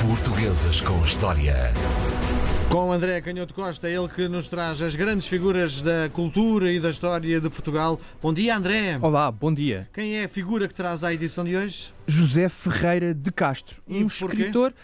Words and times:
Portuguesas 0.00 0.80
com 0.80 0.98
História. 1.04 1.74
Com 2.70 2.90
André 2.90 3.20
Canhoto 3.20 3.52
Costa, 3.52 3.86
ele 3.86 4.08
que 4.08 4.28
nos 4.28 4.48
traz 4.48 4.80
as 4.80 4.96
grandes 4.96 5.26
figuras 5.26 5.82
da 5.82 6.08
cultura 6.10 6.72
e 6.72 6.80
da 6.80 6.88
história 6.88 7.38
de 7.38 7.50
Portugal. 7.50 8.00
Bom 8.22 8.32
dia, 8.32 8.56
André. 8.56 8.98
Olá, 9.02 9.30
bom 9.30 9.52
dia. 9.52 9.86
Quem 9.92 10.16
é 10.16 10.24
a 10.24 10.28
figura 10.28 10.66
que 10.66 10.72
traz 10.72 11.04
à 11.04 11.12
edição 11.12 11.44
de 11.44 11.54
hoje? 11.54 11.92
José 12.10 12.48
Ferreira 12.48 13.14
de 13.14 13.30
Castro, 13.30 13.80
um 13.88 14.06
escritor. 14.06 14.74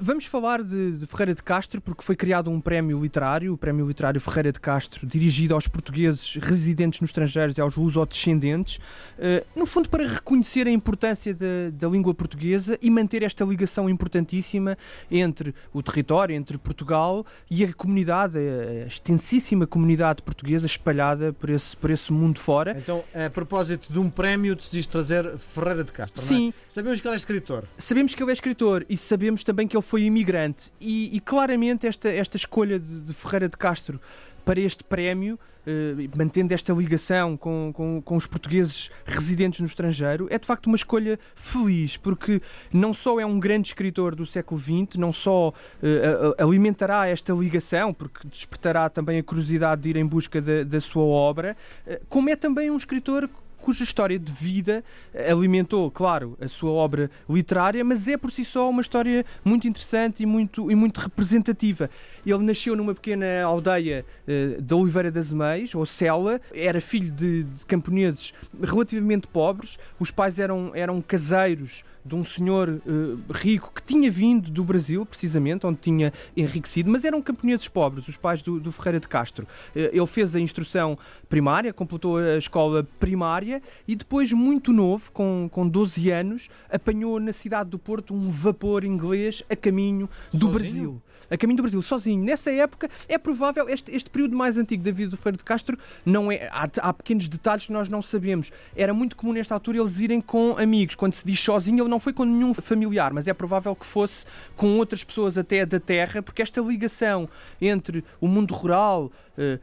Vamos 0.00 0.24
falar 0.24 0.62
de, 0.62 0.98
de 0.98 1.06
Ferreira 1.06 1.34
de 1.34 1.42
Castro 1.42 1.80
porque 1.80 2.02
foi 2.02 2.16
criado 2.16 2.50
um 2.50 2.60
prémio 2.60 2.98
literário, 3.00 3.52
o 3.52 3.58
Prémio 3.58 3.86
Literário 3.86 4.20
Ferreira 4.20 4.50
de 4.50 4.58
Castro, 4.58 5.06
dirigido 5.06 5.54
aos 5.54 5.68
portugueses 5.68 6.36
residentes 6.36 7.00
nos 7.00 7.10
estrangeiros 7.10 7.56
e 7.58 7.60
aos 7.60 7.76
lusodescendentes, 7.76 8.80
eh, 9.18 9.44
no 9.54 9.66
fundo 9.66 9.90
para 9.90 10.06
reconhecer 10.06 10.66
a 10.66 10.70
importância 10.70 11.34
da, 11.34 11.70
da 11.72 11.88
língua 11.88 12.14
portuguesa 12.14 12.78
e 12.80 12.90
manter 12.90 13.22
esta 13.22 13.44
ligação 13.44 13.88
importantíssima 13.88 14.78
entre 15.10 15.54
o 15.72 15.82
território, 15.82 16.34
entre 16.34 16.56
Portugal 16.56 17.26
e 17.50 17.62
a 17.62 17.72
comunidade, 17.74 18.38
a 18.38 18.86
extensíssima 18.86 19.66
comunidade 19.66 20.22
portuguesa 20.22 20.64
espalhada 20.64 21.32
por 21.32 21.50
esse, 21.50 21.76
por 21.76 21.90
esse 21.90 22.10
mundo 22.10 22.38
fora. 22.38 22.74
Então, 22.78 23.04
a 23.14 23.28
propósito 23.28 23.92
de 23.92 23.98
um 23.98 24.08
prémio, 24.08 24.56
decidiste 24.56 24.90
trazer 24.90 25.36
Ferreira 25.38 25.84
de 25.84 25.92
Castro, 25.92 26.22
não 26.22 26.48
é? 26.48 26.52
Sabemos 26.70 27.00
que 27.00 27.08
ele 27.08 27.14
é 27.14 27.16
escritor. 27.16 27.64
Sabemos 27.76 28.14
que 28.14 28.22
ele 28.22 28.30
é 28.30 28.32
escritor 28.32 28.86
e 28.88 28.96
sabemos 28.96 29.42
também 29.42 29.66
que 29.66 29.76
ele 29.76 29.82
foi 29.82 30.02
imigrante. 30.02 30.70
E, 30.80 31.16
e 31.16 31.18
claramente 31.18 31.84
esta, 31.84 32.08
esta 32.08 32.36
escolha 32.36 32.78
de, 32.78 33.00
de 33.00 33.12
Ferreira 33.12 33.48
de 33.48 33.56
Castro 33.56 34.00
para 34.44 34.60
este 34.60 34.84
prémio, 34.84 35.36
eh, 35.66 36.08
mantendo 36.16 36.54
esta 36.54 36.72
ligação 36.72 37.36
com, 37.36 37.72
com, 37.74 38.00
com 38.00 38.14
os 38.14 38.24
portugueses 38.28 38.88
residentes 39.04 39.58
no 39.58 39.66
estrangeiro, 39.66 40.28
é 40.30 40.38
de 40.38 40.46
facto 40.46 40.68
uma 40.68 40.76
escolha 40.76 41.18
feliz, 41.34 41.96
porque 41.96 42.40
não 42.72 42.92
só 42.92 43.18
é 43.18 43.26
um 43.26 43.40
grande 43.40 43.66
escritor 43.66 44.14
do 44.14 44.24
século 44.24 44.60
XX, 44.60 44.96
não 44.96 45.12
só 45.12 45.52
eh, 45.82 46.36
alimentará 46.38 47.08
esta 47.08 47.32
ligação, 47.32 47.92
porque 47.92 48.28
despertará 48.28 48.88
também 48.88 49.18
a 49.18 49.24
curiosidade 49.24 49.82
de 49.82 49.90
ir 49.90 49.96
em 49.96 50.06
busca 50.06 50.40
da, 50.40 50.62
da 50.62 50.80
sua 50.80 51.02
obra, 51.02 51.56
eh, 51.84 52.00
como 52.08 52.30
é 52.30 52.36
também 52.36 52.70
um 52.70 52.76
escritor 52.76 53.28
cuja 53.60 53.84
história 53.84 54.18
de 54.18 54.32
vida 54.32 54.82
alimentou, 55.28 55.90
claro, 55.90 56.36
a 56.40 56.48
sua 56.48 56.70
obra 56.70 57.10
literária, 57.28 57.84
mas 57.84 58.08
é 58.08 58.16
por 58.16 58.30
si 58.30 58.44
só 58.44 58.68
uma 58.68 58.80
história 58.80 59.24
muito 59.44 59.68
interessante 59.68 60.22
e 60.22 60.26
muito, 60.26 60.70
e 60.70 60.74
muito 60.74 60.98
representativa. 60.98 61.90
Ele 62.24 62.38
nasceu 62.38 62.74
numa 62.74 62.94
pequena 62.94 63.42
aldeia 63.44 64.04
eh, 64.26 64.56
da 64.60 64.76
Oliveira 64.76 65.10
das 65.10 65.32
Meias, 65.32 65.74
ou 65.74 65.84
Cela, 65.86 66.40
era 66.52 66.80
filho 66.80 67.10
de, 67.10 67.44
de 67.44 67.66
camponeses 67.66 68.34
relativamente 68.62 69.26
pobres, 69.26 69.78
os 69.98 70.10
pais 70.10 70.38
eram, 70.38 70.72
eram 70.74 71.00
caseiros 71.02 71.84
de 72.04 72.14
um 72.14 72.24
senhor 72.24 72.80
eh, 72.86 73.32
rico 73.32 73.72
que 73.74 73.82
tinha 73.82 74.10
vindo 74.10 74.50
do 74.50 74.64
Brasil, 74.64 75.04
precisamente, 75.04 75.66
onde 75.66 75.78
tinha 75.78 76.12
enriquecido, 76.36 76.90
mas 76.90 77.04
eram 77.04 77.20
camponeses 77.20 77.68
pobres, 77.68 78.08
os 78.08 78.16
pais 78.16 78.42
do, 78.42 78.58
do 78.58 78.72
Ferreira 78.72 79.00
de 79.00 79.08
Castro. 79.08 79.46
Eh, 79.74 79.90
ele 79.92 80.06
fez 80.06 80.34
a 80.34 80.40
instrução 80.40 80.98
primária, 81.28 81.72
completou 81.72 82.16
a 82.16 82.36
escola 82.36 82.86
primária 82.98 83.62
e 83.86 83.94
depois, 83.94 84.32
muito 84.32 84.72
novo, 84.72 85.12
com, 85.12 85.48
com 85.50 85.68
12 85.68 86.10
anos, 86.10 86.48
apanhou 86.70 87.20
na 87.20 87.32
cidade 87.32 87.70
do 87.70 87.78
Porto 87.78 88.14
um 88.14 88.28
vapor 88.28 88.84
inglês 88.84 89.42
a 89.50 89.56
caminho 89.56 90.08
do 90.32 90.52
Sozinho? 90.52 90.52
Brasil. 90.52 91.02
A 91.30 91.36
caminho 91.36 91.58
do 91.58 91.62
Brasil, 91.62 91.80
sozinho. 91.80 92.24
Nessa 92.24 92.50
época, 92.50 92.90
é 93.08 93.16
provável, 93.16 93.68
este, 93.68 93.92
este 93.94 94.10
período 94.10 94.36
mais 94.36 94.58
antigo 94.58 94.82
da 94.82 94.90
vida 94.90 95.10
do 95.10 95.16
Ferreira 95.16 95.38
de 95.38 95.44
Castro, 95.44 95.78
não 96.04 96.30
é, 96.30 96.48
há, 96.50 96.68
há 96.80 96.92
pequenos 96.92 97.28
detalhes 97.28 97.66
que 97.66 97.72
nós 97.72 97.88
não 97.88 98.02
sabemos. 98.02 98.50
Era 98.74 98.92
muito 98.92 99.14
comum 99.14 99.32
nesta 99.32 99.54
altura 99.54 99.78
eles 99.78 100.00
irem 100.00 100.20
com 100.20 100.56
amigos. 100.58 100.96
Quando 100.96 101.12
se 101.12 101.24
diz 101.24 101.38
sozinho, 101.38 101.84
ele 101.84 101.88
não 101.90 102.00
foi 102.00 102.12
com 102.12 102.24
nenhum 102.24 102.54
familiar, 102.54 103.12
mas 103.12 103.28
é 103.28 103.34
provável 103.34 103.74
que 103.74 103.84
fosse 103.84 104.24
com 104.56 104.78
outras 104.78 105.04
pessoas 105.04 105.36
até 105.36 105.66
da 105.66 105.78
terra, 105.78 106.22
porque 106.22 106.40
esta 106.40 106.60
ligação 106.60 107.28
entre 107.60 108.04
o 108.20 108.28
mundo 108.28 108.54
rural, 108.54 109.12
eh, 109.36 109.58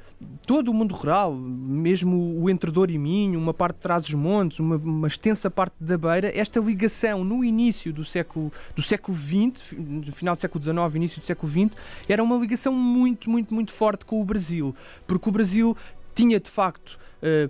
todo 0.45 0.69
o 0.69 0.73
mundo 0.73 0.93
rural, 0.93 1.33
mesmo 1.33 2.39
o 2.39 2.49
entre 2.49 2.69
Douro 2.69 2.91
e 2.91 2.97
Minho, 2.97 3.39
uma 3.39 3.53
parte 3.53 3.75
de 3.75 3.81
Trás-os-Montes, 3.81 4.59
uma, 4.59 4.75
uma 4.75 5.07
extensa 5.07 5.49
parte 5.49 5.75
da 5.79 5.97
Beira, 5.97 6.31
esta 6.37 6.59
ligação 6.59 7.23
no 7.23 7.43
início 7.43 7.93
do 7.93 8.03
século, 8.03 8.51
do 8.75 8.81
século 8.81 9.17
XX, 9.17 9.73
no 9.77 10.11
final 10.11 10.35
do 10.35 10.41
século 10.41 10.63
XIX, 10.63 10.95
início 10.95 11.21
do 11.21 11.25
século 11.25 11.51
XX, 11.51 11.77
era 12.09 12.21
uma 12.21 12.35
ligação 12.35 12.73
muito, 12.73 13.29
muito, 13.29 13.53
muito 13.53 13.71
forte 13.71 14.05
com 14.05 14.21
o 14.21 14.25
Brasil, 14.25 14.75
porque 15.05 15.29
o 15.29 15.31
Brasil 15.31 15.75
tinha 16.17 16.39
de 16.39 16.49
facto 16.49 16.97
eh, 17.21 17.47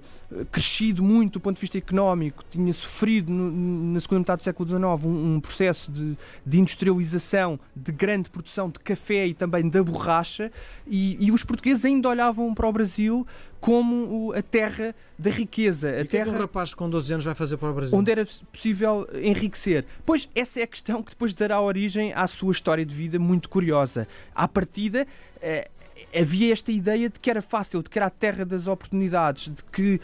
crescido 0.51 1.01
muito 1.03 1.33
do 1.33 1.39
ponto 1.39 1.55
de 1.55 1.61
vista 1.61 1.77
económico, 1.77 2.43
tinha 2.51 2.71
sofrido 2.73 3.31
no- 3.31 3.93
na 3.93 3.99
segunda 4.01 4.19
metade 4.19 4.41
do 4.41 4.43
século 4.43 4.67
XIX 4.67 5.05
um, 5.05 5.35
um 5.35 5.39
processo 5.39 5.89
de, 5.91 6.17
de 6.45 6.59
industrialização, 6.59 7.59
de 7.75 7.91
grande 7.91 8.29
produção 8.29 8.69
de 8.69 8.79
café 8.79 9.25
e 9.27 9.33
também 9.33 9.67
da 9.69 9.81
borracha, 9.83 10.51
e, 10.85 11.17
e 11.25 11.31
os 11.31 11.43
portugueses 11.43 11.85
ainda 11.85 12.09
olhavam 12.09 12.53
para 12.53 12.67
o 12.67 12.71
Brasil 12.71 13.25
como 13.59 14.27
o- 14.27 14.33
a 14.33 14.41
terra 14.41 14.93
da 15.17 15.29
riqueza, 15.31 15.89
E 15.89 15.99
a 15.99 16.03
o 16.03 16.07
que 16.07 16.17
é 16.17 16.19
que 16.19 16.25
terra 16.25 16.37
um 16.37 16.41
rapaz 16.41 16.73
com 16.73 16.89
12 16.89 17.11
anos 17.13 17.25
vai 17.25 17.35
fazer 17.35 17.57
para 17.57 17.69
o 17.69 17.73
Brasil? 17.73 17.97
onde 17.97 18.11
era 18.11 18.23
possível 18.51 19.07
enriquecer. 19.21 19.85
Pois 20.05 20.29
essa 20.35 20.59
é 20.59 20.63
a 20.63 20.67
questão 20.67 21.01
que 21.01 21.11
depois 21.11 21.33
dará 21.33 21.59
origem 21.61 22.13
à 22.13 22.27
sua 22.27 22.51
história 22.51 22.85
de 22.85 22.93
vida 22.93 23.17
muito 23.17 23.49
curiosa. 23.49 24.07
À 24.35 24.47
partida, 24.47 25.07
eh, 25.41 25.69
havia 26.15 26.51
esta 26.53 26.71
ideia 26.71 27.09
de 27.09 27.19
que 27.19 27.29
era 27.29 27.41
fácil, 27.41 27.81
de 27.83 27.89
que 27.89 27.99
era 27.99 28.05
a 28.07 28.09
terra 28.09 28.45
das 28.45 28.67
oportunidades, 28.67 29.53
de 29.53 29.63
que 29.71 29.99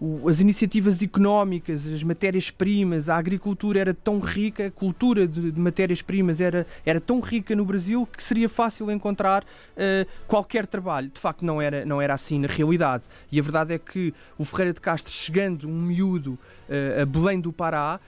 o- 0.00 0.28
as 0.28 0.40
iniciativas 0.40 1.00
económicas, 1.02 1.86
as 1.86 2.02
matérias-primas, 2.02 3.08
a 3.08 3.16
agricultura 3.16 3.78
era 3.80 3.94
tão 3.94 4.18
rica, 4.20 4.66
a 4.66 4.70
cultura 4.70 5.26
de, 5.28 5.50
de 5.52 5.60
matérias-primas 5.60 6.40
era, 6.40 6.66
era 6.84 7.00
tão 7.00 7.20
rica 7.20 7.54
no 7.54 7.64
Brasil 7.64 8.06
que 8.06 8.22
seria 8.22 8.48
fácil 8.48 8.90
encontrar 8.90 9.44
eh, 9.76 10.06
qualquer 10.26 10.66
trabalho. 10.66 11.10
De 11.12 11.20
facto, 11.20 11.44
não 11.44 11.60
era, 11.60 11.84
não 11.84 12.00
era 12.00 12.14
assim 12.14 12.38
na 12.38 12.48
realidade. 12.48 13.04
E 13.30 13.38
a 13.38 13.42
verdade 13.42 13.72
é 13.74 13.78
que 13.78 14.12
o 14.38 14.44
Ferreira 14.44 14.72
de 14.72 14.80
Castro, 14.80 15.12
chegando 15.12 15.68
um 15.68 15.82
miúdo 15.82 16.38
eh, 16.68 17.00
a 17.02 17.06
Belém 17.06 17.40
do 17.40 17.52
Pará, 17.52 18.00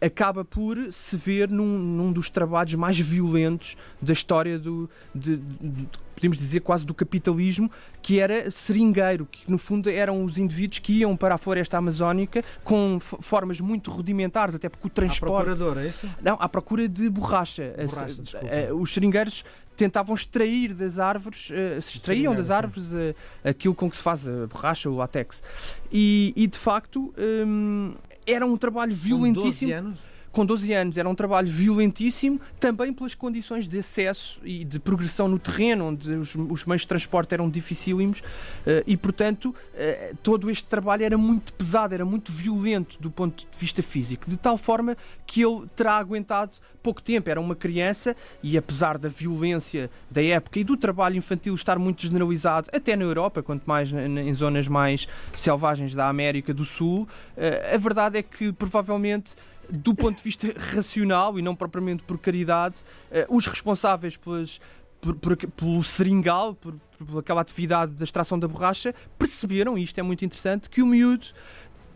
acaba 0.00 0.44
por 0.44 0.76
se 0.92 1.16
ver 1.16 1.48
num, 1.48 1.78
num 1.78 2.12
dos 2.12 2.28
trabalhos 2.28 2.74
mais 2.74 2.98
violentos 2.98 3.76
da 4.02 4.12
história 4.12 4.58
do. 4.58 4.90
de- 5.14 5.36
de- 5.36 6.03
podemos 6.14 6.38
dizer 6.38 6.60
quase 6.60 6.84
do 6.86 6.94
capitalismo, 6.94 7.70
que 8.00 8.20
era 8.20 8.50
seringueiro, 8.50 9.26
que 9.30 9.50
no 9.50 9.58
fundo 9.58 9.90
eram 9.90 10.24
os 10.24 10.38
indivíduos 10.38 10.78
que 10.78 11.00
iam 11.00 11.16
para 11.16 11.34
a 11.34 11.38
floresta 11.38 11.76
amazónica 11.76 12.44
com 12.62 12.98
formas 13.00 13.60
muito 13.60 13.90
rudimentares, 13.90 14.54
até 14.54 14.68
porque 14.68 14.86
o 14.86 14.90
À 14.90 14.94
transporte. 14.94 15.44
procuradora, 15.44 15.84
é 15.84 15.88
isso? 15.88 16.08
Não, 16.22 16.36
à 16.40 16.48
procura 16.48 16.88
de 16.88 17.08
borracha. 17.08 17.74
Borracha, 17.76 18.74
os 18.74 18.92
seringueiros 18.92 19.44
tentavam 19.76 20.14
extrair 20.14 20.72
das 20.72 20.98
árvores, 20.98 21.50
eh, 21.52 21.80
se 21.80 21.96
extraíam 21.96 22.34
das 22.34 22.50
árvores 22.50 22.92
eh, 22.92 23.14
aquilo 23.42 23.74
com 23.74 23.90
que 23.90 23.96
se 23.96 24.02
faz 24.02 24.28
a 24.28 24.46
borracha, 24.46 24.88
o 24.88 24.96
látex. 24.96 25.42
E, 25.90 26.32
e, 26.36 26.46
de 26.46 26.56
facto 26.56 27.12
hum, 27.18 27.94
era 28.26 28.46
um 28.46 28.56
trabalho 28.56 28.92
Com 28.92 28.96
12 28.96 29.08
violentíssimo 29.08 29.74
anos? 29.74 30.13
Com 30.34 30.44
12 30.44 30.72
anos, 30.72 30.98
era 30.98 31.08
um 31.08 31.14
trabalho 31.14 31.48
violentíssimo, 31.48 32.40
também 32.58 32.92
pelas 32.92 33.14
condições 33.14 33.68
de 33.68 33.78
acesso 33.78 34.40
e 34.44 34.64
de 34.64 34.80
progressão 34.80 35.28
no 35.28 35.38
terreno, 35.38 35.86
onde 35.86 36.10
os, 36.10 36.34
os 36.34 36.64
meios 36.64 36.82
de 36.82 36.88
transporte 36.88 37.32
eram 37.32 37.48
dificílimos 37.48 38.20
eh, 38.66 38.82
e, 38.84 38.96
portanto, 38.96 39.54
eh, 39.74 40.12
todo 40.24 40.50
este 40.50 40.64
trabalho 40.64 41.04
era 41.04 41.16
muito 41.16 41.54
pesado, 41.54 41.94
era 41.94 42.04
muito 42.04 42.32
violento 42.32 42.98
do 43.00 43.12
ponto 43.12 43.46
de 43.48 43.58
vista 43.58 43.80
físico, 43.80 44.28
de 44.28 44.36
tal 44.36 44.58
forma 44.58 44.96
que 45.24 45.40
ele 45.40 45.66
terá 45.76 45.96
aguentado 45.98 46.58
pouco 46.82 47.00
tempo. 47.00 47.30
Era 47.30 47.40
uma 47.40 47.54
criança 47.54 48.16
e, 48.42 48.58
apesar 48.58 48.98
da 48.98 49.08
violência 49.08 49.88
da 50.10 50.22
época 50.22 50.58
e 50.58 50.64
do 50.64 50.76
trabalho 50.76 51.16
infantil 51.16 51.54
estar 51.54 51.78
muito 51.78 52.02
generalizado, 52.02 52.68
até 52.72 52.96
na 52.96 53.04
Europa, 53.04 53.42
quanto 53.42 53.62
mais 53.64 53.90
em 53.92 54.34
zonas 54.34 54.66
mais 54.66 55.08
selvagens 55.32 55.94
da 55.94 56.08
América 56.08 56.52
do 56.52 56.64
Sul, 56.64 57.08
eh, 57.36 57.72
a 57.74 57.78
verdade 57.78 58.18
é 58.18 58.22
que 58.22 58.52
provavelmente 58.52 59.36
do 59.70 59.94
ponto 59.94 60.16
de 60.18 60.22
vista 60.22 60.52
racional 60.74 61.38
e 61.38 61.42
não 61.42 61.54
propriamente 61.54 62.02
por 62.02 62.18
caridade, 62.18 62.76
eh, 63.10 63.26
os 63.28 63.46
responsáveis 63.46 64.16
pelas, 64.16 64.60
por, 65.00 65.14
por- 65.16 65.36
pelo 65.36 65.82
seringal, 65.82 66.54
por, 66.54 66.74
por 67.06 67.18
aquela 67.20 67.40
atividade 67.40 67.92
da 67.92 68.04
extração 68.04 68.38
da 68.38 68.46
borracha, 68.48 68.94
perceberam, 69.18 69.76
e 69.78 69.82
isto 69.82 69.98
é 69.98 70.02
muito 70.02 70.24
interessante, 70.24 70.68
que 70.70 70.82
o 70.82 70.86
miúdo 70.86 71.26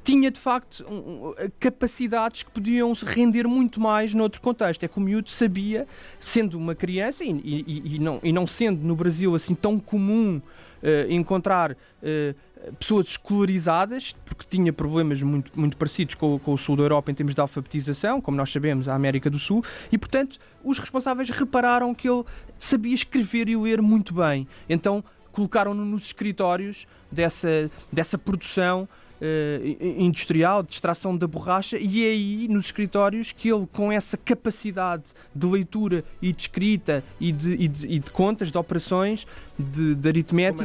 tinha 0.05 0.31
de 0.31 0.41
facto 0.41 0.87
um, 0.89 1.35
capacidades 1.61 2.43
que 2.43 2.51
podiam 2.51 2.95
se 2.95 3.05
render 3.05 3.47
muito 3.47 3.79
mais 3.79 4.15
noutro 4.15 4.41
contexto. 4.41 4.83
É 4.83 4.89
que 4.89 4.97
o 4.97 5.01
miúdo 5.03 5.29
sabia, 5.31 5.87
sendo 6.19 6.57
uma 6.57 6.75
criança 6.75 7.25
e, 7.25 7.31
e- 7.31 7.95
e 7.97 7.99
não, 7.99 8.19
e 8.23 8.33
não 8.33 8.47
sendo 8.47 8.83
no 8.87 8.97
Brasil 8.97 9.35
assim 9.35 9.55
tão 9.55 9.79
comum 9.79 10.41
eh, 10.83 11.07
encontrar 11.11 11.77
eh, 12.03 12.35
pessoas 12.79 13.09
escolarizadas, 13.09 14.15
porque 14.25 14.45
tinha 14.49 14.73
problemas 14.73 15.23
muito, 15.23 15.59
muito 15.59 15.77
parecidos 15.77 16.15
com, 16.15 16.39
com 16.39 16.53
o 16.53 16.59
sul 16.59 16.77
da 16.77 16.83
Europa 16.83 17.11
em 17.11 17.15
termos 17.15 17.35
de 17.35 17.41
alfabetização, 17.41 18.21
como 18.21 18.37
nós 18.37 18.51
sabemos, 18.51 18.89
a 18.89 18.95
América 18.95 19.31
do 19.31 19.39
Sul, 19.39 19.65
e 19.91 19.99
portanto 19.99 20.39
os 20.63 20.79
responsáveis 20.79 21.31
repararam 21.31 21.95
que 21.95 22.09
ele 22.09 22.25
sabia 22.59 22.95
escrever 22.95 23.49
e 23.49 23.57
ler 23.57 23.81
muito 23.81 24.15
bem. 24.15 24.47
Então 24.69 25.05
colocaram-no 25.33 25.85
nos 25.85 26.07
escritórios 26.07 26.87
dessa, 27.11 27.71
dessa 27.93 28.19
produção 28.19 28.89
uh, 29.21 30.03
industrial, 30.03 30.63
de 30.63 30.73
extração 30.73 31.17
da 31.17 31.27
borracha, 31.27 31.79
e 31.79 32.05
é 32.05 32.11
aí, 32.11 32.49
nos 32.49 32.67
escritórios, 32.67 33.33
que 33.33 33.49
ele, 33.49 33.67
com 33.73 33.93
essa 33.93 34.17
capacidade 34.17 35.05
de 35.35 35.47
leitura 35.47 36.05
e 36.21 36.33
de 36.33 36.43
escrita 36.43 37.05
e 37.21 37.31
de, 37.31 37.55
e 37.55 37.69
de, 37.69 37.87
e 37.87 37.99
de 37.99 38.11
contas, 38.11 38.51
de 38.51 38.59
operações, 38.59 39.27
de, 39.59 39.95
de 39.95 40.09
aritmética. 40.09 40.65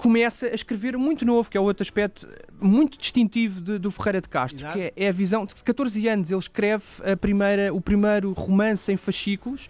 Começa 0.00 0.46
a 0.46 0.54
escrever 0.54 0.96
muito 0.96 1.26
novo, 1.26 1.50
que 1.50 1.58
é 1.58 1.60
outro 1.60 1.82
aspecto 1.82 2.26
muito 2.58 2.96
distintivo 2.96 3.60
de, 3.60 3.78
do 3.78 3.90
Ferreira 3.90 4.22
de 4.22 4.30
Castro, 4.30 4.66
que 4.72 4.80
é, 4.80 4.92
é, 4.96 5.08
a 5.08 5.12
visão 5.12 5.44
de 5.44 5.54
14 5.54 6.08
anos 6.08 6.30
ele 6.30 6.40
escreve 6.40 6.84
a 7.04 7.14
primeira, 7.14 7.72
o 7.74 7.82
primeiro 7.82 8.32
romance 8.32 8.90
em 8.90 8.96
fascículos 8.96 9.68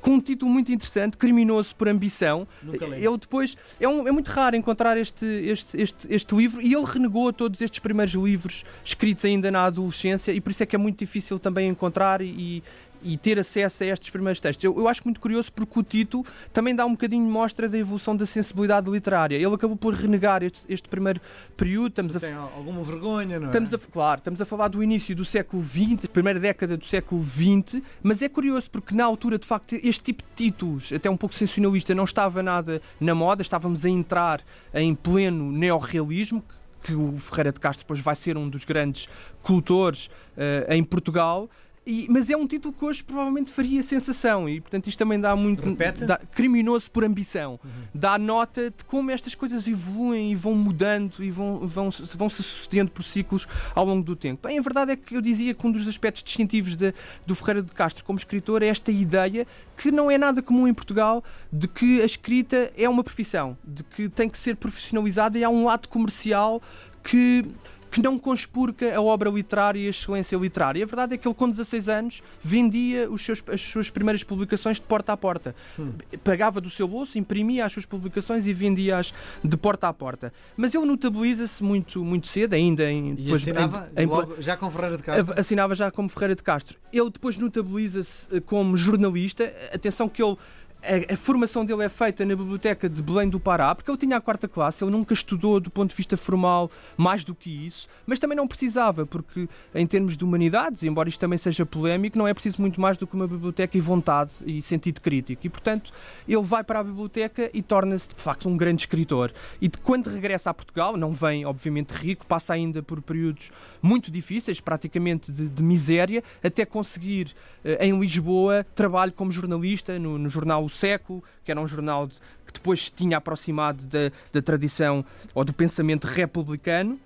com 0.00 0.12
um 0.12 0.20
título 0.20 0.50
muito 0.50 0.72
interessante, 0.72 1.16
Criminoso 1.16 1.74
por 1.76 1.88
Ambição. 1.88 2.48
Ele 2.96 3.18
depois. 3.18 3.56
É, 3.78 3.88
um, 3.88 4.08
é, 4.08 4.10
muito 4.10 4.28
raro 4.28 4.56
encontrar 4.56 4.96
este, 4.96 5.24
este, 5.26 5.80
este, 5.80 6.12
este 6.12 6.34
livro 6.34 6.62
e 6.62 6.72
ele 6.72 6.84
renegou 6.84 7.32
todos 7.32 7.60
estes 7.60 7.78
primeiros 7.80 8.14
livros 8.14 8.64
escritos 8.84 9.24
ainda 9.24 9.50
na 9.50 9.64
adolescência 9.64 10.32
e 10.32 10.40
por 10.40 10.50
isso 10.50 10.62
é 10.62 10.66
que 10.66 10.74
é 10.74 10.78
muito 10.78 10.98
difícil 10.98 11.38
também 11.38 11.68
encontrar 11.68 12.22
e, 12.22 12.62
e 13.02 13.16
ter 13.16 13.38
acesso 13.38 13.82
a 13.82 13.86
estes 13.86 14.10
primeiros 14.10 14.40
textos. 14.40 14.64
Eu, 14.64 14.76
eu, 14.78 14.88
acho 14.88 15.02
muito 15.04 15.20
curioso 15.20 15.52
porque 15.52 15.78
o 15.78 15.82
título 15.82 16.24
também 16.52 16.74
dá 16.74 16.84
um 16.84 16.92
bocadinho 16.92 17.24
de 17.24 17.30
mostra 17.30 17.68
da 17.68 17.78
evolução 17.78 18.16
da 18.16 18.26
sensibilidade 18.26 18.90
literária. 18.90 19.36
Ele 19.36 19.54
acabou 19.54 19.76
por 19.76 19.94
renegar 19.94 20.42
este, 20.42 20.60
este 20.68 20.88
primeiro 20.88 21.20
período. 21.56 21.88
Estamos 21.88 22.12
Você 22.12 22.26
a, 22.26 22.28
tem 22.28 22.38
alguma 22.38 22.82
vergonha, 22.82 23.38
não 23.38 23.46
é? 23.46 23.50
Estamos 23.50 23.74
a, 23.74 23.78
claro, 23.78 24.18
estamos 24.18 24.40
a 24.40 24.44
falar 24.44 24.68
do 24.68 24.82
início 24.82 25.14
do 25.14 25.24
século 25.24 25.62
XX, 25.62 26.06
primeira 26.06 26.38
década 26.38 26.76
do 26.76 26.84
século 26.84 27.22
XX, 27.22 27.82
mas 28.02 28.22
é 28.22 28.28
curioso 28.28 28.70
porque 28.70 28.94
na 28.94 29.04
altura, 29.04 29.38
de 29.38 29.46
facto, 29.46 29.74
este 29.82 30.02
tipo 30.02 30.22
de 30.22 30.28
títulos, 30.34 30.92
até 30.92 31.08
um 31.10 31.16
pouco 31.16 31.34
sensacionalista, 31.34 31.94
não 31.94 32.04
estava 32.04 32.42
nada 32.42 32.80
na 33.00 33.14
moda, 33.14 33.42
estávamos 33.42 33.84
a 33.84 33.88
entrar 33.88 34.42
em 34.74 34.94
pleno 34.94 35.50
neorrealismo, 35.50 36.44
que 36.82 36.94
o 36.94 37.14
Ferreira 37.16 37.52
de 37.52 37.60
Castro 37.60 37.84
depois 37.84 38.00
vai 38.00 38.16
ser 38.16 38.36
um 38.36 38.48
dos 38.48 38.64
grandes 38.64 39.08
cultores 39.42 40.06
uh, 40.06 40.72
em 40.72 40.82
Portugal. 40.82 41.48
E, 41.90 42.06
mas 42.08 42.30
é 42.30 42.36
um 42.36 42.46
título 42.46 42.72
que 42.72 42.84
hoje 42.84 43.02
provavelmente 43.02 43.50
faria 43.50 43.82
sensação 43.82 44.48
e, 44.48 44.60
portanto, 44.60 44.86
isto 44.86 44.96
também 44.96 45.18
dá 45.18 45.34
muito. 45.34 45.60
Dá, 46.06 46.18
criminoso 46.18 46.88
por 46.88 47.02
ambição. 47.02 47.58
Uhum. 47.64 47.70
Dá 47.92 48.16
nota 48.16 48.70
de 48.70 48.84
como 48.84 49.10
estas 49.10 49.34
coisas 49.34 49.66
evoluem 49.66 50.30
e 50.30 50.34
vão 50.36 50.54
mudando 50.54 51.16
e 51.18 51.32
vão, 51.32 51.66
vão, 51.66 51.90
vão 51.90 52.28
se 52.28 52.44
sucedendo 52.44 52.92
por 52.92 53.02
ciclos 53.02 53.48
ao 53.74 53.84
longo 53.84 54.04
do 54.04 54.14
tempo. 54.14 54.46
Bem, 54.46 54.56
a 54.56 54.62
verdade 54.62 54.92
é 54.92 54.96
que 54.96 55.16
eu 55.16 55.20
dizia 55.20 55.52
que 55.52 55.66
um 55.66 55.72
dos 55.72 55.88
aspectos 55.88 56.22
distintivos 56.22 56.76
de, 56.76 56.94
do 57.26 57.34
Ferreira 57.34 57.60
de 57.60 57.72
Castro 57.72 58.04
como 58.04 58.16
escritor 58.16 58.62
é 58.62 58.68
esta 58.68 58.92
ideia 58.92 59.44
que 59.76 59.90
não 59.90 60.08
é 60.08 60.16
nada 60.16 60.40
comum 60.40 60.68
em 60.68 60.74
Portugal 60.74 61.24
de 61.52 61.66
que 61.66 62.00
a 62.00 62.04
escrita 62.04 62.70
é 62.76 62.88
uma 62.88 63.02
profissão, 63.02 63.58
de 63.64 63.82
que 63.82 64.08
tem 64.08 64.28
que 64.28 64.38
ser 64.38 64.54
profissionalizada 64.54 65.36
e 65.36 65.42
há 65.42 65.50
um 65.50 65.64
lado 65.64 65.88
comercial 65.88 66.62
que 67.02 67.44
que 67.90 68.00
não 68.00 68.18
conspurca 68.18 68.94
a 68.94 69.00
obra 69.00 69.28
literária 69.28 69.80
e 69.80 69.86
a 69.86 69.90
excelência 69.90 70.36
literária. 70.36 70.82
A 70.82 70.86
verdade 70.86 71.14
é 71.14 71.18
que 71.18 71.26
ele, 71.26 71.34
com 71.34 71.48
16 71.48 71.88
anos, 71.88 72.22
vendia 72.40 73.10
os 73.10 73.24
seus, 73.24 73.42
as 73.48 73.60
suas 73.60 73.90
primeiras 73.90 74.22
publicações 74.22 74.76
de 74.76 74.82
porta 74.82 75.12
a 75.12 75.16
porta. 75.16 75.54
Hum. 75.78 75.92
Pagava 76.22 76.60
do 76.60 76.70
seu 76.70 76.86
bolso, 76.86 77.18
imprimia 77.18 77.64
as 77.64 77.72
suas 77.72 77.86
publicações 77.86 78.46
e 78.46 78.52
vendia-as 78.52 79.12
de 79.42 79.56
porta 79.56 79.88
a 79.88 79.92
porta. 79.92 80.32
Mas 80.56 80.74
ele 80.74 80.86
notabiliza-se 80.86 81.62
muito, 81.62 82.04
muito 82.04 82.28
cedo, 82.28 82.54
ainda 82.54 82.90
em. 82.90 83.12
E 83.12 83.14
depois, 83.14 83.42
assinava 83.42 83.90
em, 83.96 84.04
em, 84.04 84.42
já 84.42 84.56
com 84.56 84.70
Ferreira 84.70 84.96
de 84.96 85.02
Castro? 85.02 85.34
Assinava 85.38 85.74
já 85.74 85.90
como 85.90 86.08
Ferreira 86.08 86.34
de 86.34 86.42
Castro. 86.42 86.78
Ele 86.92 87.10
depois 87.10 87.36
notabiliza-se 87.36 88.28
eh, 88.36 88.40
como 88.40 88.76
jornalista. 88.76 89.52
Atenção 89.72 90.08
que 90.08 90.22
ele 90.22 90.36
a, 90.82 91.14
a, 91.14 91.16
formação 91.16 91.64
dele 91.64 91.84
é 91.84 91.88
feita 91.88 92.24
na 92.24 92.34
biblioteca 92.34 92.88
de 92.88 93.02
Belém 93.02 93.28
do 93.28 93.38
Pará, 93.38 93.74
porque 93.74 93.90
ele 93.90 93.98
tinha 93.98 94.16
a 94.16 94.20
quarta 94.20 94.48
classe, 94.48 94.82
ele 94.82 94.90
nunca 94.90 95.12
estudou 95.12 95.60
do 95.60 95.70
ponto 95.70 95.90
de 95.90 95.96
vista 95.96 96.16
formal 96.16 96.70
mais 96.96 97.24
do 97.24 97.34
que 97.34 97.66
isso, 97.66 97.88
mas 98.06 98.18
também 98.18 98.36
não 98.36 98.48
precisava, 98.48 99.04
porque 99.04 99.48
em 99.74 99.86
termos 99.86 100.16
de 100.16 100.24
humanidades, 100.24 100.82
embora 100.82 101.08
isto 101.08 101.20
também 101.20 101.38
seja 101.38 101.66
polémico, 101.66 102.16
não 102.18 102.26
é 102.26 102.32
preciso 102.32 102.60
muito 102.60 102.80
mais 102.80 102.96
do 102.96 103.06
que 103.06 103.14
uma 103.14 103.26
biblioteca 103.26 103.76
e 103.76 103.80
vontade 103.80 104.32
e 104.44 104.62
sentido 104.62 105.00
crítico. 105.00 105.46
E 105.46 105.50
portanto, 105.50 105.92
ele 106.26 106.42
vai 106.42 106.64
para 106.64 106.80
a 106.80 106.84
biblioteca 106.84 107.50
e 107.52 107.62
torna-se 107.62 108.08
de 108.08 108.14
facto 108.14 108.48
um 108.48 108.56
grande 108.56 108.82
escritor. 108.82 109.32
E 109.60 109.68
de, 109.68 109.78
quando 109.78 110.08
regressa 110.08 110.50
a 110.50 110.54
Portugal, 110.54 110.96
não 110.96 111.12
vem 111.12 111.44
obviamente 111.44 111.92
rico, 111.92 112.26
passa 112.26 112.54
ainda 112.54 112.82
por 112.82 113.02
períodos 113.02 113.50
muito 113.82 114.10
difíceis, 114.10 114.60
praticamente 114.60 115.30
de, 115.30 115.48
de 115.48 115.62
miséria, 115.62 116.22
até 116.42 116.64
conseguir 116.64 117.34
eh, 117.64 117.86
em 117.86 117.98
Lisboa 117.98 118.64
trabalho 118.74 119.12
como 119.12 119.30
jornalista 119.30 119.98
no, 119.98 120.18
no 120.18 120.28
jornal 120.28 120.68
Século, 120.70 121.22
que 121.44 121.50
era 121.50 121.60
um 121.60 121.66
jornal 121.66 122.06
de, 122.06 122.14
que 122.46 122.52
depois 122.52 122.84
se 122.84 122.92
tinha 122.92 123.16
aproximado 123.18 123.84
da, 123.86 124.10
da 124.32 124.40
tradição 124.40 125.04
ou 125.34 125.44
do 125.44 125.52
pensamento 125.52 126.06
republicano. 126.06 126.98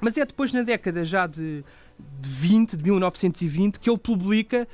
Mas 0.00 0.16
é 0.16 0.24
depois, 0.24 0.52
na 0.52 0.62
década 0.62 1.04
já 1.04 1.26
de, 1.26 1.64
de 2.20 2.28
20, 2.28 2.76
de 2.76 2.84
1920, 2.84 3.78
que 3.78 3.90
ele 3.90 3.98
publica 3.98 4.66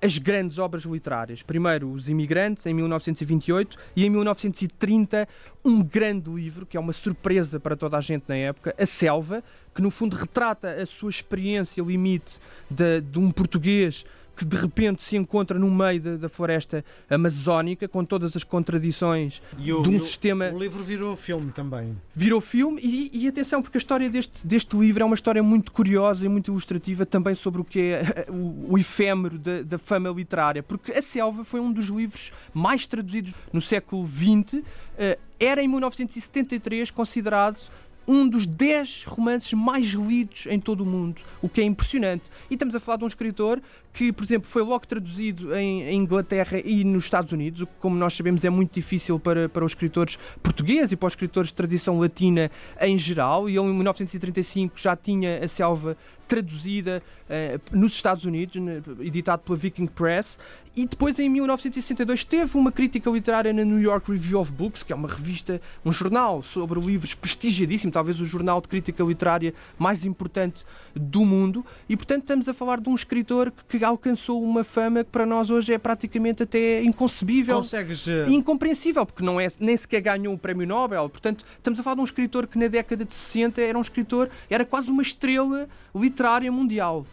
as 0.00 0.16
grandes 0.16 0.58
obras 0.58 0.84
literárias. 0.84 1.42
Primeiro, 1.42 1.90
Os 1.90 2.08
Imigrantes, 2.08 2.66
em 2.66 2.74
1928, 2.74 3.76
e 3.96 4.06
em 4.06 4.10
1930, 4.10 5.28
um 5.64 5.82
grande 5.82 6.30
livro, 6.30 6.64
que 6.64 6.76
é 6.76 6.80
uma 6.80 6.92
surpresa 6.92 7.58
para 7.58 7.76
toda 7.76 7.96
a 7.96 8.00
gente 8.00 8.24
na 8.28 8.36
época, 8.36 8.74
A 8.78 8.86
Selva, 8.86 9.42
que 9.74 9.82
no 9.82 9.90
fundo 9.90 10.14
retrata 10.16 10.70
a 10.70 10.86
sua 10.86 11.10
experiência 11.10 11.82
limite 11.82 12.38
de, 12.70 13.00
de 13.00 13.18
um 13.18 13.30
português 13.30 14.04
que 14.38 14.44
de 14.44 14.56
repente 14.56 15.02
se 15.02 15.16
encontra 15.16 15.58
no 15.58 15.68
meio 15.68 16.00
da, 16.00 16.16
da 16.16 16.28
floresta 16.28 16.84
amazónica, 17.10 17.88
com 17.88 18.04
todas 18.04 18.36
as 18.36 18.44
contradições 18.44 19.42
o, 19.58 19.82
de 19.82 19.90
um 19.90 19.98
sistema. 19.98 20.50
O 20.50 20.58
livro 20.58 20.80
virou 20.80 21.16
filme 21.16 21.50
também. 21.50 21.96
Virou 22.14 22.40
filme, 22.40 22.80
e, 22.80 23.10
e, 23.12 23.26
atenção, 23.26 23.60
porque 23.60 23.76
a 23.76 23.80
história 23.80 24.08
deste, 24.08 24.46
deste 24.46 24.76
livro 24.76 25.02
é 25.02 25.06
uma 25.06 25.16
história 25.16 25.42
muito 25.42 25.72
curiosa 25.72 26.24
e 26.24 26.28
muito 26.28 26.52
ilustrativa 26.52 27.04
também 27.04 27.34
sobre 27.34 27.60
o 27.60 27.64
que 27.64 27.80
é 27.80 28.26
o, 28.30 28.74
o 28.74 28.78
efêmero 28.78 29.36
da, 29.38 29.62
da 29.62 29.76
fama 29.76 30.08
literária, 30.10 30.62
porque 30.62 30.92
A 30.92 31.02
Selva 31.02 31.42
foi 31.42 31.58
um 31.58 31.72
dos 31.72 31.86
livros 31.86 32.32
mais 32.54 32.86
traduzidos 32.86 33.34
no 33.52 33.60
século 33.60 34.06
XX. 34.06 34.62
Eh, 34.96 35.18
era 35.40 35.62
em 35.62 35.66
1973 35.66 36.92
considerado 36.92 37.68
um 38.08 38.26
dos 38.26 38.46
10 38.46 39.04
romances 39.04 39.52
mais 39.52 39.88
lidos 39.88 40.46
em 40.46 40.58
todo 40.58 40.80
o 40.80 40.86
mundo, 40.86 41.20
o 41.42 41.48
que 41.48 41.60
é 41.60 41.64
impressionante. 41.64 42.30
E 42.50 42.54
estamos 42.54 42.74
a 42.74 42.80
falar 42.80 42.96
de 42.96 43.04
um 43.04 43.06
escritor 43.06 43.60
que, 43.92 44.12
por 44.12 44.24
exemplo, 44.24 44.48
foi 44.48 44.62
logo 44.62 44.86
traduzido 44.86 45.54
em, 45.54 45.94
Inglaterra 45.94 46.58
e 46.64 46.84
nos 46.84 47.04
Estados 47.04 47.32
Unidos, 47.32 47.62
o 47.62 47.66
que, 47.66 47.72
como 47.80 47.96
nós 47.96 48.14
sabemos, 48.14 48.44
é 48.44 48.50
muito 48.50 48.72
difícil 48.72 49.18
para, 49.18 49.48
para 49.48 49.64
os 49.64 49.72
escritores 49.72 50.18
portugueses 50.42 50.92
e 50.92 50.96
para 50.96 51.08
os 51.08 51.12
escritores 51.12 51.48
de 51.50 51.54
tradição 51.54 51.98
latina 51.98 52.50
em 52.80 52.96
geral. 52.96 53.48
E 53.50 53.58
ele, 53.58 53.66
em 53.66 53.74
1935, 53.74 54.78
já 54.78 54.96
tinha 54.96 55.44
a 55.44 55.48
selva 55.48 55.96
traduzida 56.28 57.02
uh, 57.24 57.76
nos 57.76 57.92
Estados 57.92 58.24
Unidos, 58.24 58.54
editado 59.00 59.42
pela 59.42 59.56
Viking 59.56 59.86
Press, 59.86 60.38
e 60.76 60.86
depois 60.86 61.18
em 61.18 61.28
1962 61.28 62.22
teve 62.22 62.56
uma 62.56 62.70
crítica 62.70 63.10
literária 63.10 63.52
na 63.52 63.64
New 63.64 63.80
York 63.80 64.12
Review 64.12 64.38
of 64.38 64.52
Books, 64.52 64.84
que 64.84 64.92
é 64.92 64.96
uma 64.96 65.08
revista, 65.08 65.60
um 65.84 65.90
jornal 65.90 66.40
sobre 66.42 66.78
livros 66.78 67.14
prestigiadíssimo, 67.14 67.90
talvez 67.98 68.20
o 68.20 68.24
jornal 68.24 68.60
de 68.60 68.68
crítica 68.68 69.02
literária 69.02 69.52
mais 69.76 70.06
importante 70.06 70.64
do 70.94 71.24
mundo, 71.24 71.66
e 71.88 71.96
portanto 71.96 72.20
estamos 72.22 72.48
a 72.48 72.54
falar 72.54 72.80
de 72.80 72.88
um 72.88 72.94
escritor 72.94 73.52
que 73.68 73.82
alcançou 73.84 74.40
uma 74.40 74.62
fama 74.62 75.02
que 75.02 75.10
para 75.10 75.26
nós 75.26 75.50
hoje 75.50 75.74
é 75.74 75.78
praticamente 75.78 76.44
até 76.44 76.80
inconcebível, 76.84 77.56
Consegues... 77.56 78.06
incompreensível, 78.28 79.04
porque 79.04 79.24
não 79.24 79.40
é, 79.40 79.48
nem 79.58 79.76
sequer 79.76 80.00
ganhou 80.00 80.32
o 80.32 80.38
prémio 80.38 80.64
Nobel, 80.64 81.08
portanto 81.08 81.44
estamos 81.56 81.80
a 81.80 81.82
falar 81.82 81.96
de 81.96 82.02
um 82.02 82.04
escritor 82.04 82.46
que 82.46 82.56
na 82.56 82.68
década 82.68 83.04
de 83.04 83.12
60 83.12 83.60
era 83.60 83.76
um 83.76 83.80
escritor, 83.80 84.30
era 84.48 84.64
quase 84.64 84.88
uma 84.88 85.02
estrela 85.02 85.68
literária 85.92 86.52
mundial. 86.52 87.04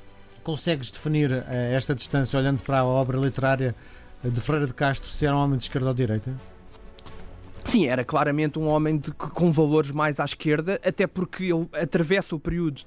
Consegues 0.44 0.92
definir 0.92 1.32
uh, 1.32 1.44
esta 1.50 1.96
distância 1.96 2.38
olhando 2.38 2.62
para 2.62 2.78
a 2.78 2.86
obra 2.86 3.18
literária 3.18 3.74
de 4.24 4.40
Freire 4.40 4.68
de 4.68 4.74
Castro 4.76 5.10
se 5.10 5.26
era 5.26 5.36
um 5.36 5.40
homem 5.40 5.58
de 5.58 5.64
esquerda 5.64 5.88
ou 5.88 5.94
de 5.96 5.98
direita? 5.98 6.55
Sim, 7.76 7.88
era 7.88 8.06
claramente 8.06 8.58
um 8.58 8.68
homem 8.68 8.98
de, 8.98 9.12
com 9.12 9.52
valores 9.52 9.92
mais 9.92 10.22
à 10.22 10.24
esquerda, 10.24 10.80
até 10.82 11.06
porque 11.06 11.44
ele 11.44 11.68
atravessa 11.74 12.34
o 12.34 12.40
período 12.40 12.84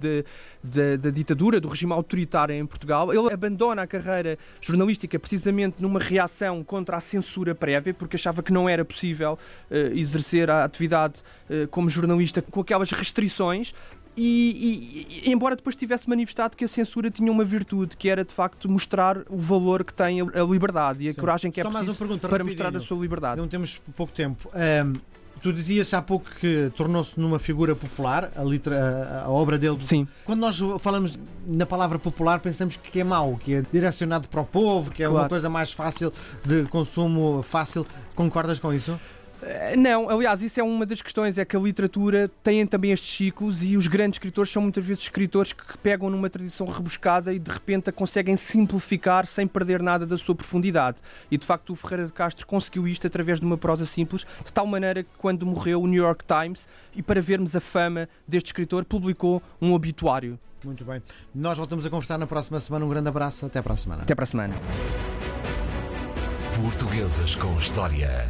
da 0.64 1.10
ditadura, 1.10 1.60
do 1.60 1.68
regime 1.68 1.92
autoritário 1.92 2.54
em 2.54 2.64
Portugal. 2.64 3.12
Ele 3.12 3.30
abandona 3.30 3.82
a 3.82 3.86
carreira 3.86 4.38
jornalística 4.62 5.18
precisamente 5.18 5.76
numa 5.78 6.00
reação 6.00 6.64
contra 6.64 6.96
a 6.96 7.00
censura 7.00 7.54
prévia, 7.54 7.92
porque 7.92 8.16
achava 8.16 8.42
que 8.42 8.50
não 8.50 8.66
era 8.66 8.82
possível 8.82 9.38
uh, 9.70 9.74
exercer 9.94 10.48
a 10.48 10.64
atividade 10.64 11.20
uh, 11.50 11.68
como 11.68 11.90
jornalista 11.90 12.40
com 12.40 12.62
aquelas 12.62 12.90
restrições. 12.90 13.74
E, 14.20 15.06
e, 15.24 15.30
embora 15.30 15.54
depois 15.54 15.76
tivesse 15.76 16.08
manifestado 16.08 16.56
que 16.56 16.64
a 16.64 16.68
censura 16.68 17.08
tinha 17.08 17.30
uma 17.30 17.44
virtude, 17.44 17.96
que 17.96 18.08
era 18.08 18.24
de 18.24 18.34
facto 18.34 18.68
mostrar 18.68 19.18
o 19.30 19.36
valor 19.36 19.84
que 19.84 19.94
tem 19.94 20.20
a 20.20 20.42
liberdade 20.42 21.04
e 21.04 21.08
a 21.08 21.14
Sim. 21.14 21.20
coragem 21.20 21.50
que 21.52 21.60
é 21.60 21.62
Só 21.62 21.70
preciso 21.70 21.94
pergunta, 21.94 22.28
para 22.28 22.42
mostrar 22.42 22.76
a 22.76 22.80
sua 22.80 23.00
liberdade. 23.00 23.40
Não 23.40 23.46
temos 23.46 23.80
pouco 23.94 24.12
tempo. 24.12 24.50
Um, 24.52 24.94
tu 25.40 25.52
dizias 25.52 25.94
há 25.94 26.02
pouco 26.02 26.28
que 26.40 26.72
tornou-se 26.76 27.18
numa 27.18 27.38
figura 27.38 27.76
popular, 27.76 28.32
a, 28.34 28.42
litera, 28.42 29.22
a, 29.24 29.30
obra 29.30 29.56
dele. 29.56 29.78
Sim. 29.84 30.06
Quando 30.24 30.40
nós 30.40 30.58
falamos 30.80 31.16
na 31.48 31.64
palavra 31.64 31.98
popular, 31.98 32.40
pensamos 32.40 32.76
que 32.76 33.00
é 33.00 33.04
mau, 33.04 33.36
que 33.36 33.54
é 33.54 33.62
direcionado 33.72 34.26
para 34.26 34.40
o 34.40 34.44
povo, 34.44 34.90
que 34.90 35.02
é 35.02 35.06
claro. 35.06 35.22
uma 35.22 35.28
coisa 35.28 35.48
mais 35.48 35.70
fácil, 35.70 36.12
de 36.44 36.64
consumo 36.64 37.40
fácil. 37.42 37.86
Concordas 38.16 38.58
com 38.58 38.72
isso? 38.72 38.98
Eh, 39.42 39.76
Não, 39.76 40.08
aliás, 40.08 40.42
isso 40.42 40.58
é 40.60 40.62
uma 40.62 40.84
das 40.84 41.00
questões, 41.00 41.38
é 41.38 41.44
que 41.44 41.56
a 41.56 41.60
literatura 41.60 42.30
tem 42.42 42.66
também 42.66 42.92
estes 42.92 43.16
ciclos 43.16 43.62
e 43.62 43.76
os 43.76 43.86
grandes 43.86 44.16
escritores 44.16 44.50
são 44.50 44.62
muitas 44.62 44.84
vezes 44.84 45.04
escritores 45.04 45.52
que 45.52 45.78
pegam 45.78 46.10
numa 46.10 46.28
tradição 46.28 46.66
rebuscada 46.66 47.32
e 47.32 47.38
de 47.38 47.50
repente 47.50 47.90
a 47.90 47.92
conseguem 47.92 48.36
simplificar 48.36 49.26
sem 49.26 49.46
perder 49.46 49.82
nada 49.82 50.06
da 50.06 50.18
sua 50.18 50.34
profundidade. 50.34 50.98
E 51.30 51.38
de 51.38 51.46
facto 51.46 51.70
o 51.70 51.76
Ferreira 51.76 52.06
de 52.06 52.12
Castro 52.12 52.46
conseguiu 52.46 52.86
isto 52.88 53.06
através 53.06 53.40
de 53.40 53.46
uma 53.46 53.56
prosa 53.56 53.86
simples, 53.86 54.26
de 54.44 54.52
tal 54.52 54.66
maneira 54.66 55.02
que 55.02 55.10
quando 55.18 55.46
morreu 55.46 55.82
o 55.82 55.86
New 55.86 56.02
York 56.02 56.24
Times, 56.24 56.68
e 56.94 57.02
para 57.02 57.20
vermos 57.20 57.54
a 57.54 57.60
fama 57.60 58.08
deste 58.26 58.46
escritor, 58.46 58.84
publicou 58.84 59.42
um 59.60 59.72
obituário. 59.72 60.38
Muito 60.64 60.84
bem. 60.84 61.00
Nós 61.34 61.56
voltamos 61.56 61.86
a 61.86 61.90
conversar 61.90 62.18
na 62.18 62.26
próxima 62.26 62.58
semana. 62.58 62.84
Um 62.84 62.88
grande 62.88 63.08
abraço. 63.08 63.46
Até 63.46 63.62
para 63.62 63.74
a 63.74 63.76
semana. 63.76 64.02
Até 64.02 64.14
para 64.14 64.24
a 64.24 64.26
semana. 64.26 64.54
Portuguesas 66.56 67.36
com 67.36 67.56
História. 67.56 68.26